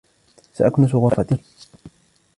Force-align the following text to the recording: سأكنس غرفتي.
سأكنس 0.53 0.95
غرفتي. 0.95 1.37